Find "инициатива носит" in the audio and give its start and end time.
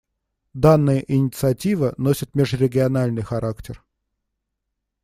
1.07-2.33